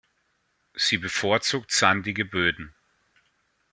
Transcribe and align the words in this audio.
Sie 0.73 0.97
bevorzugt 0.97 1.71
sandige 1.71 2.25
Böden. 2.25 2.73